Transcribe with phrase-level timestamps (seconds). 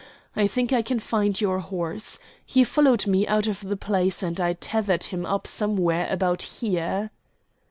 [0.35, 2.17] I think I can find your horse.
[2.43, 7.11] He followed me out of the place, and I tethered him up somewhere about here."